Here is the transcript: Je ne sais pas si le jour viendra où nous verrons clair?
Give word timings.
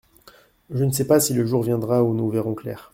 Je 0.71 0.83
ne 0.83 0.89
sais 0.91 1.05
pas 1.05 1.19
si 1.19 1.35
le 1.35 1.45
jour 1.45 1.61
viendra 1.61 2.03
où 2.03 2.15
nous 2.15 2.27
verrons 2.27 2.55
clair? 2.55 2.89